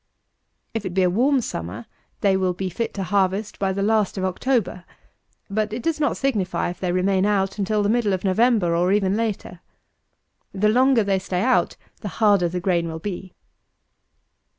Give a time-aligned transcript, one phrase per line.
[0.73, 1.85] If it be a warm summer,
[2.21, 4.83] they will be fit to harvest by the last of October;
[5.47, 8.91] but it does not signify if they remain out until the middle of November or
[8.91, 9.59] even later.
[10.53, 13.35] The longer they stay out, the harder the grain will be.